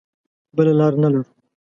[0.55, 1.23] بله لاره نه لرو.